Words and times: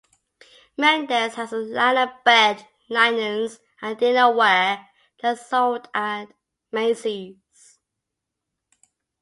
Mendes 0.79 1.35
has 1.35 1.53
a 1.53 1.57
line 1.57 1.95
of 1.95 2.23
bed 2.23 2.67
linens 2.89 3.59
and 3.83 3.99
dinnerware 3.99 4.87
that 5.21 5.37
is 5.37 5.45
sold 5.45 5.89
at 5.93 6.25
Macy's. 6.71 7.77